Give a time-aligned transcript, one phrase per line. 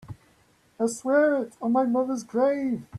[0.79, 2.87] I swear it on my mother's grave.